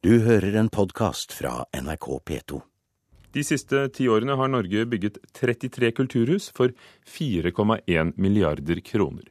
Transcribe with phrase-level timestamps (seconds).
[0.00, 2.58] Du hører en podkast fra NRK P2.
[3.36, 6.72] De siste ti årene har Norge bygget 33 kulturhus for
[7.04, 9.26] 4,1 milliarder kroner.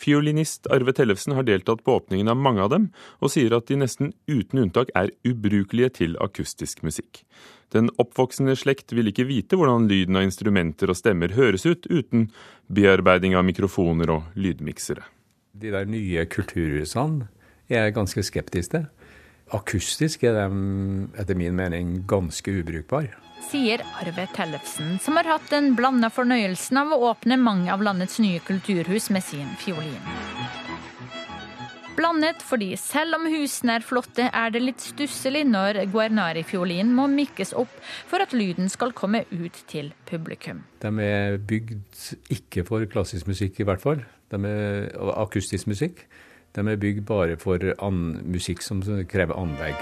[0.00, 2.88] Fiolinist Arve Tellefsen har deltatt på åpningen av mange av dem,
[3.20, 7.20] og sier at de nesten uten unntak er ubrukelige til akustisk musikk.
[7.76, 12.30] Den oppvoksende slekt vil ikke vite hvordan lyden av instrumenter og stemmer høres ut uten
[12.72, 15.04] bearbeiding av mikrofoner og lydmiksere.
[15.52, 17.28] De der nye kulturhusene
[17.68, 18.88] er jeg ganske skeptisk til.
[19.52, 20.46] Akustisk er de
[21.20, 23.12] etter min mening ganske ubrukbare.
[23.44, 28.16] Sier Arve Tellefsen, som har hatt den blanda fornøyelsen av å åpne mange av landets
[28.24, 30.00] nye kulturhus med sin fiolin.
[31.94, 37.52] Blandet fordi selv om husene er flotte, er det litt stusselig når Guernari-fiolinen må mikkes
[37.54, 37.70] opp
[38.10, 40.64] for at lyden skal komme ut til publikum.
[40.82, 44.02] De er bygd ikke for klassisk musikk, i hvert fall.
[44.32, 46.02] De er akustisk musikk.
[46.54, 49.78] De er bygd bare for musikk som krever anlegg.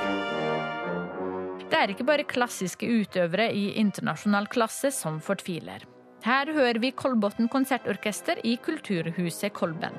[1.73, 5.85] Det er ikke bare klassiske utøvere i internasjonal klasse som fortviler.
[6.23, 9.97] Her hører vi Kolbotn konsertorkester i Kulturhuset Kolben.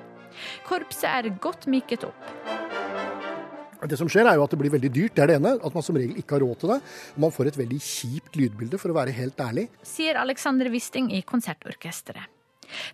[0.65, 2.29] Korpset er godt myket opp.
[3.83, 5.57] Det som skjer er jo at det blir veldig dyrt, det er det ene.
[5.59, 6.79] At man som regel ikke har råd til det.
[7.19, 9.67] Man får et veldig kjipt lydbilde, for å være helt ærlig.
[9.85, 12.32] Sier Alexander Wisting i Konsertorkesteret.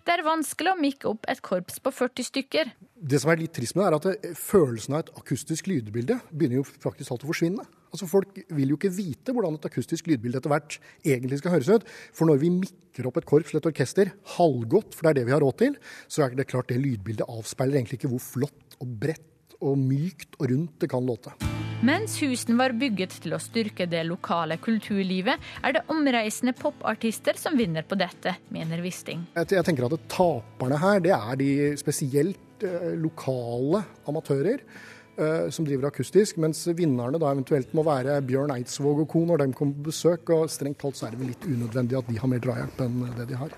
[0.06, 2.72] Det er vanskelig å mikke opp et korps på 40 stykker.
[3.00, 6.60] Det som er litt trist med det, er at følelsen av et akustisk lydbilde begynner
[6.60, 7.64] jo faktisk alt å forsvinne.
[7.90, 11.70] Altså Folk vil jo ikke vite hvordan et akustisk lydbilde etter hvert egentlig skal høres
[11.72, 11.88] ut.
[12.16, 15.26] For når vi mikker opp et korps eller et orkester halvgodt, for det er det
[15.30, 18.78] vi har råd til, så er det klart det lydbildet avspeiler egentlig ikke hvor flott
[18.80, 21.34] og bredt og mykt og rundt det kan låte.
[21.80, 27.56] Mens husene var bygget til å styrke det lokale kulturlivet, er det omreisende popartister som
[27.56, 29.22] vinner på dette, mener Wisting.
[29.32, 31.50] Jeg tenker at Taperne her, det er de
[31.80, 38.52] spesielt eh, lokale amatører eh, som driver akustisk, mens vinnerne da eventuelt må være Bjørn
[38.58, 39.24] Eidsvåg og co.
[39.32, 40.36] når de kommer på besøk.
[40.36, 43.06] og Strengt talt så er det vel litt unødvendig at de har mer drahjelp enn
[43.16, 43.56] det de har.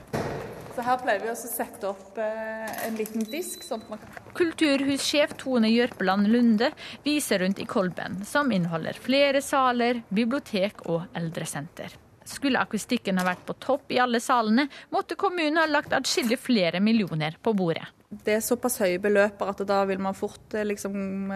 [0.83, 3.62] Så her pleier vi også å sette opp eh, en liten disk.
[3.62, 4.17] sånn at man kan...
[4.34, 6.73] Kulturhussjef Tone Jørpeland Lunde
[7.05, 11.95] viser rundt i Kolben, som inneholder flere saler, bibliotek og eldresenter.
[12.27, 16.83] Skulle akustikken ha vært på topp i alle salene, måtte kommunen ha lagt atskillig flere
[16.83, 17.86] millioner på bordet.
[18.11, 21.30] Det er såpass høye beløper at da vil man fort liksom,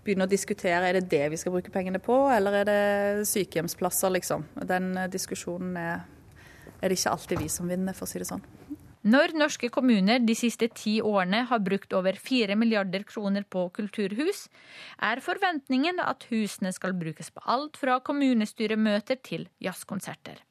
[0.00, 2.82] begynne å diskutere er det det vi skal bruke pengene på, eller er det
[3.36, 4.48] sykehjemsplasser, liksom.
[4.64, 6.06] Den diskusjonen er
[6.80, 8.44] er det ikke alltid vi som vinner, for å si det sånn.
[9.06, 14.48] Når norske kommuner de siste ti årene har brukt over fire milliarder kroner på kulturhus,
[14.98, 20.42] er forventningen at husene skal brukes på alt fra kommunestyremøter til jazzkonserter.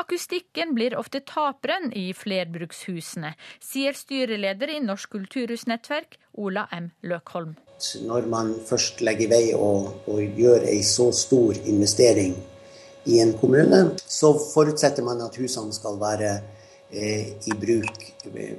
[0.00, 6.90] Akustikken blir ofte taperen i flerbrukshusene, sier styreleder i Norsk kulturhusnettverk, Ola M.
[7.04, 7.56] Løkholm.
[8.04, 12.34] Når man først legger vei og, og gjør ei så stor investering
[13.08, 16.32] i en kommune, så forutsetter man at husene skal være
[16.92, 18.04] i bruk
[18.34, 18.56] eh,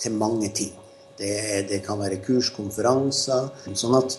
[0.00, 0.72] til mange ting.
[1.20, 3.50] Det, det, kan være kurs, konferanser.
[3.76, 4.16] Sånn at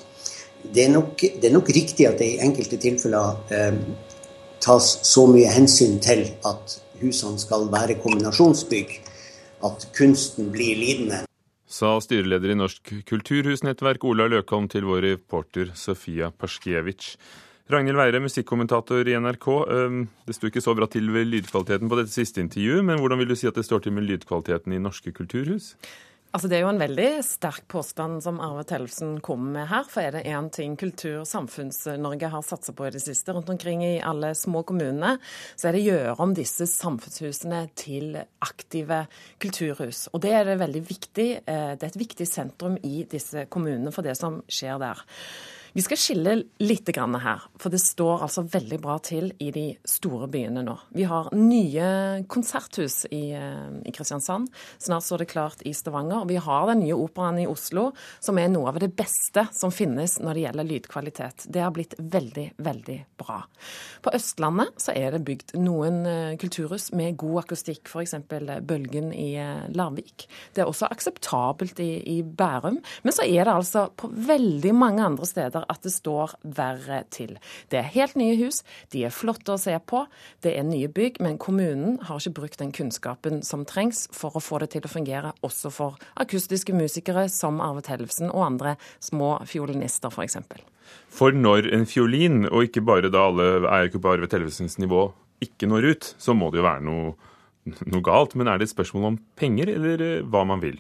[0.62, 3.80] det er, nok, det er nok riktig at det i enkelte tilfeller eh,
[4.62, 8.94] tas så mye hensyn til at husene skal være kombinasjonsbygg,
[9.66, 11.24] at kunsten blir lidende.
[11.72, 17.16] Sa styreleder i Norsk kulturhusnettverk Ola Løkholm til vår reporter Sofia Paskiewicz.
[17.70, 19.48] Ragnhild Weire, musikkommentator i NRK.
[20.28, 23.34] Det sto ikke så bra til ved lydkvaliteten på dette siste intervjuet, men hvordan vil
[23.34, 25.76] du si at det står til med lydkvaliteten i norske kulturhus?
[26.32, 29.84] Altså Det er jo en veldig sterk påstand som Arve Tellefsen kommer med her.
[29.92, 33.52] For er det én ting kultur- og samfunns-Norge har satsa på i det siste rundt
[33.52, 35.18] omkring i alle små kommunene,
[35.60, 38.16] så er det å gjøre om disse samfunnshusene til
[38.48, 39.04] aktive
[39.44, 40.08] kulturhus.
[40.16, 41.30] Og det er det veldig viktig.
[41.44, 45.04] Eh, det er et viktig sentrum i disse kommunene for det som skjer der.
[45.72, 50.28] Vi skal skille litt her, for det står altså veldig bra til i de store
[50.28, 50.74] byene nå.
[50.92, 54.50] Vi har nye konserthus i, eh, i Kristiansand.
[54.78, 56.28] Snart står det klart i Stavanger.
[56.28, 60.20] Vi har den nye operaen i Oslo, som er noe av det beste som finnes
[60.20, 61.46] når det gjelder lydkvalitet.
[61.48, 63.46] Det har blitt veldig, veldig bra.
[64.02, 68.16] På Østlandet så er det bygd noen eh, kulturhus med god akustikk, f.eks.
[68.68, 70.28] Bølgen i eh, Larvik.
[70.54, 72.82] Det er også akseptabelt i, i Bærum.
[73.04, 77.04] Men så er det altså på veldig mange andre steder viser at det står verre
[77.10, 77.38] til.
[77.70, 80.08] Det er helt nye hus, de er flotte å se på,
[80.42, 84.42] det er nye bygg, men kommunen har ikke brukt den kunnskapen som trengs for å
[84.42, 89.40] få det til å fungere også for akustiske musikere som Arve Tellefsen og andre små
[89.46, 90.38] fiolinister, f.eks.
[90.42, 90.62] For,
[91.10, 95.12] for når en fiolin, og ikke bare da alle er på Arve Tellefsens nivå,
[95.42, 97.16] ikke når ut, så må det jo være noe,
[97.88, 98.36] noe galt.
[98.38, 100.78] Men er det et spørsmål om penger, eller eh, hva man vil?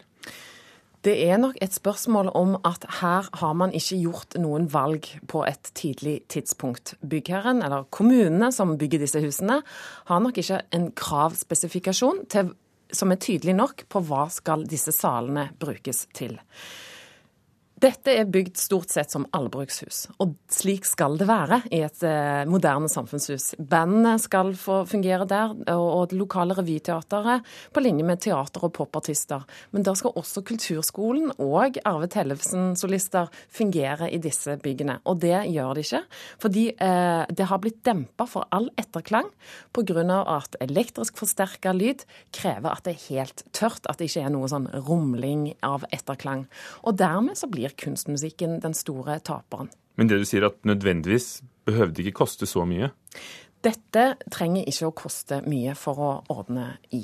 [1.01, 5.42] Det er nok et spørsmål om at her har man ikke gjort noen valg på
[5.50, 6.94] et tidlig tidspunkt.
[7.01, 9.63] Byggherren, eller kommunene som bygger disse husene,
[10.06, 12.53] har nok ikke en kravspesifikasjon til,
[12.94, 16.38] som er tydelig nok på hva skal disse salene brukes til.
[17.81, 22.44] Dette er bygd stort sett som allbrukshus, og slik skal det være i et eh,
[22.45, 23.56] moderne samfunnshus.
[23.57, 29.48] Bandene skal få fungere der, og det lokale revyteateret på linje med teater- og popartister.
[29.74, 35.00] Men da skal også kulturskolen og Arve Tellefsen-solister fungere i disse byggene.
[35.10, 36.04] Og det gjør de ikke,
[36.45, 39.31] fordi eh, det har blitt dempa for all etterklang
[39.74, 40.22] pga.
[40.27, 44.54] at elektrisk forsterka lyd krever at det er helt tørt, at det ikke er noe
[44.54, 46.45] sånn rumling av etterklang.
[46.86, 49.71] Og dermed så blir kunstmusikken den store taperen.
[50.00, 52.91] Men det du sier at nødvendigvis behøvde ikke koste så mye?
[53.62, 54.03] Dette
[54.33, 57.03] trenger ikke å koste mye for å ordne i.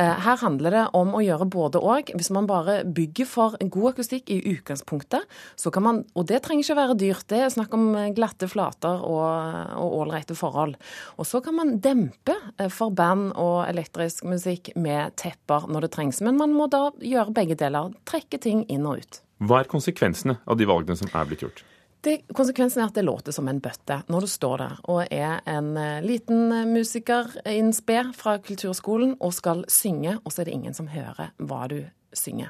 [0.00, 2.12] Eh, her handler det om å gjøre både og.
[2.16, 5.28] Hvis man bare bygger for en god akustikk i utgangspunktet,
[5.60, 7.28] så kan man Og det trenger ikke å være dyrt.
[7.28, 10.76] Det er snakk om glatte flater og ålreite forhold.
[11.18, 15.92] Og så kan man dempe eh, for band og elektrisk musikk med tepper når det
[15.92, 16.22] trengs.
[16.24, 17.92] Men man må da gjøre begge deler.
[18.08, 19.20] Trekke ting inn og ut.
[19.40, 21.62] Hva er konsekvensene av de valgene som er blitt gjort?
[22.00, 25.42] Det, konsekvensen er at det låter som en bøtte når du står der og er
[25.50, 27.74] en eh, liten musiker in
[28.16, 31.82] fra kulturskolen og skal synge, og så er det ingen som hører hva du
[32.16, 32.48] synge.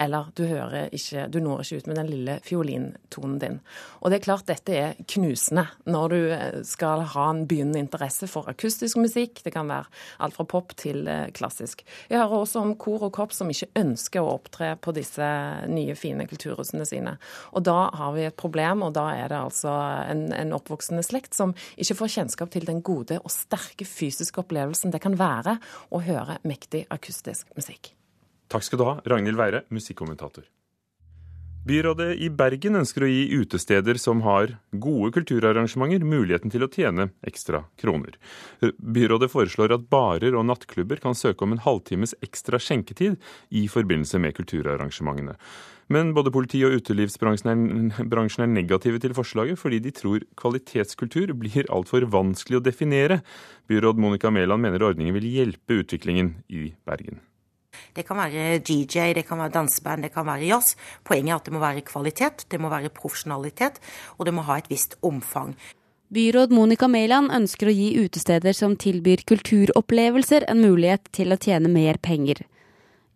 [0.00, 3.58] Eller du hører ikke, du når ikke ut med den lille fiolintonen din.
[4.00, 8.28] Og det er klart dette er knusende når du eh, skal ha en begynnende interesse
[8.30, 9.42] for akustisk musikk.
[9.44, 9.88] Det kan være
[10.24, 11.84] alt fra pop til eh, klassisk.
[12.08, 15.30] Jeg hører også om kor og kopp som ikke ønsker å opptre på disse
[15.70, 17.16] nye, fine kulturhusene sine.
[17.54, 19.74] Og da har vi et problem, og da er det altså
[20.10, 24.94] en, en oppvoksende slekt som ikke får kjennskap til den gode og sterke fysiske opplevelsen
[24.94, 25.58] det kan være
[25.90, 27.94] å høre mektig akustisk musikk.
[28.50, 30.48] Takk skal du ha, Ragnhild Weire, musikkommentator.
[31.60, 37.10] Byrådet i Bergen ønsker å gi utesteder som har gode kulturarrangementer, muligheten til å tjene
[37.28, 38.16] ekstra kroner.
[38.80, 43.20] Byrådet foreslår at barer og nattklubber kan søke om en halvtimes ekstra skjenketid
[43.52, 45.36] i forbindelse med kulturarrangementene.
[45.92, 52.08] Men både politi og utelivsbransjen er negative til forslaget, fordi de tror kvalitetskultur blir altfor
[52.08, 53.20] vanskelig å definere.
[53.68, 57.20] Byråd Monica Mæland mener ordningen vil hjelpe utviklingen i Bergen.
[57.96, 60.76] Det kan være DJ, det kan være danseband, det kan være jazz.
[61.04, 63.80] Poenget er at det må være kvalitet, det må være profesjonalitet,
[64.18, 65.54] og det må ha et visst omfang.
[66.10, 71.70] Byråd Monica Mæland ønsker å gi utesteder som tilbyr kulturopplevelser en mulighet til å tjene
[71.70, 72.42] mer penger.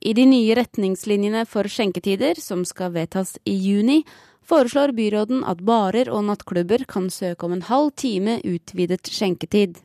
[0.05, 4.05] I de nye retningslinjene for skjenketider, som skal vedtas i juni,
[4.45, 9.81] foreslår byråden at barer og nattklubber kan søke om en halv time utvidet skjenketid.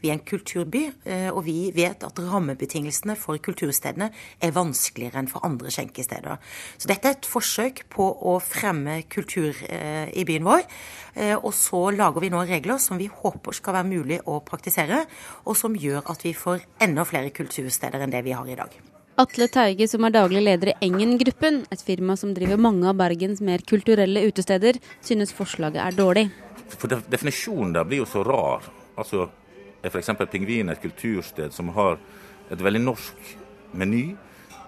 [0.00, 5.30] Vi er en kulturby, eh, og vi vet at rammebetingelsene for kulturstedene er vanskeligere enn
[5.30, 6.40] for andre skjenkesteder.
[6.78, 10.66] Så dette er et forsøk på å fremme kultur eh, i byen vår.
[11.14, 15.04] Eh, og så lager vi nå regler som vi håper skal være mulig å praktisere,
[15.44, 18.76] og som gjør at vi får enda flere kultursteder enn det vi har i dag.
[19.16, 23.40] Atle Teige, som er daglig leder i Engen-gruppen, et firma som driver mange av Bergens
[23.40, 26.26] mer kulturelle utesteder, synes forslaget er dårlig.
[26.76, 28.66] For Definisjonen der blir jo så rar.
[29.00, 29.30] Altså,
[29.86, 30.12] er f.eks.
[30.30, 31.98] Pingvin et kultursted som har
[32.50, 33.36] et veldig norsk
[33.76, 34.16] meny?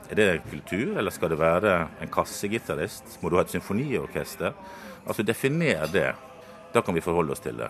[0.08, 3.18] Er det kultur, eller skal det være en kassegitarist?
[3.22, 4.56] Må du ha et symfoniorkester?
[5.04, 6.14] Altså Definer det.
[6.72, 7.68] Da kan vi forholde oss til det.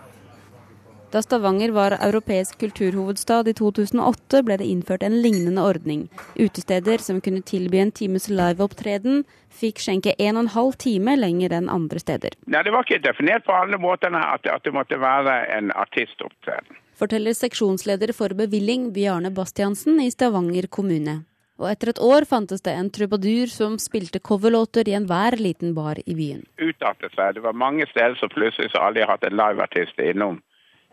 [1.08, 6.02] Da Stavanger var europeisk kulturhovedstad i 2008, ble det innført en lignende ordning.
[6.36, 11.54] Utesteder som kunne tilby en times liveopptreden, fikk skjenke en og en halv time lenger
[11.56, 12.36] enn andre steder.
[12.44, 16.76] Nei, Det var ikke definert på alle måtene at, at det måtte være en artistopptreden
[16.98, 21.22] forteller seksjonsleder for bevilling Bjarne Bastiansen i Stavanger kommune.
[21.58, 25.98] Og etter et år fantes det en trubadur som spilte coverlåter i enhver liten bar
[26.04, 26.44] i byen.
[26.58, 27.34] Utartet seg.
[27.34, 30.38] Det var mange steder som plutselig så aldri hatt en liveartist innom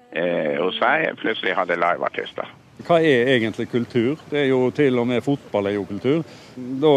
[0.10, 1.12] eh, hos seg.
[1.22, 2.50] Plutselig hadde liveartister.
[2.84, 4.20] Hva er egentlig kultur?
[4.30, 6.24] Det er jo Til og med fotball er jo kultur.
[6.56, 6.94] Da,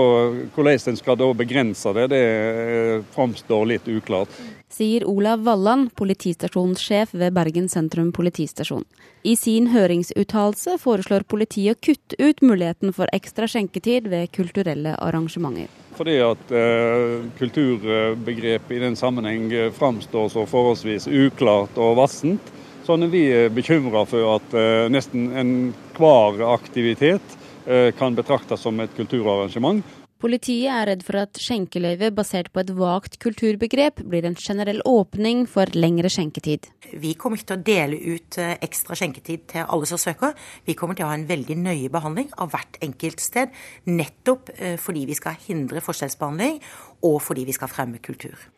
[0.55, 4.35] hvordan en skal da begrense det, det eh, framstår litt uklart
[4.79, 8.85] sier Olav Walland, politistasjonssjef ved Bergen sentrum politistasjon.
[9.27, 15.71] I sin høringsuttalelse foreslår politiet å kutte ut muligheten for ekstra skjenketid ved kulturelle arrangementer.
[15.99, 22.53] Fordi at eh, kulturbegrepet i den sammenheng framstår så forholdsvis uklart og vassent.
[22.89, 27.35] Sånn er vi bekymra for at eh, nesten enhver aktivitet
[27.69, 29.83] eh, kan betraktes som et kulturarrangement.
[30.19, 35.45] Politiet er redd for at skjenkeløyve basert på et vagt kulturbegrep blir en generell åpning
[35.47, 36.65] for lengre skjenketid.
[36.97, 40.33] Vi kommer ikke til å dele ut eh, ekstra skjenketid til alle som søker.
[40.65, 43.53] Vi kommer til å ha en veldig nøye behandling av hvert enkelt sted,
[43.85, 46.63] nettopp eh, fordi vi skal hindre forskjellsbehandling,
[47.05, 48.49] og fordi vi skal fremme kultur.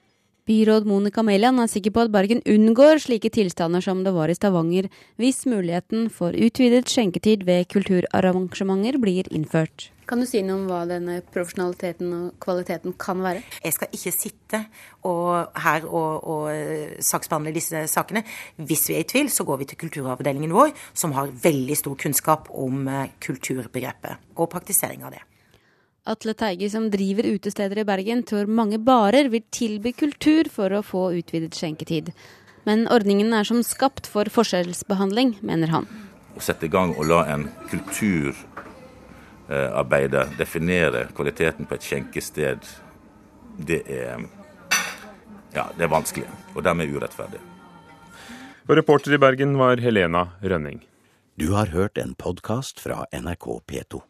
[0.51, 4.35] Byråd Monica Mæland er sikker på at Bergen unngår slike tilstander som det var i
[4.35, 9.93] Stavanger, hvis muligheten for utvidet skjenketid ved kulturarrangementer blir innført.
[10.11, 13.45] Kan du si noe om hva denne profesjonaliteten og kvaliteten kan være?
[13.63, 14.65] Jeg skal ikke sitte
[15.07, 18.27] og, her og, og eh, saksbehandle disse sakene.
[18.59, 21.95] Hvis vi er i tvil, så går vi til kulturavdelingen vår, som har veldig stor
[22.09, 25.30] kunnskap om eh, kulturbegrepet og praktisering av det.
[26.09, 30.83] Atle Teige, som driver utesteder i Bergen, tror mange barer vil tilby kultur for å
[30.85, 32.13] få utvidet skjenketid.
[32.65, 35.87] Men ordningen er som skapt for forskjellsbehandling, mener han.
[36.37, 42.59] Å sette i gang og la en kulturarbeider definere kvaliteten på et skjenkested,
[43.61, 44.17] det er,
[45.53, 46.29] ja, det er vanskelig.
[46.55, 47.41] Og dermed urettferdig.
[48.69, 50.81] Og reporter i Bergen var Helena Rønning.
[51.37, 54.10] Du har hørt en podkast fra NRK P2.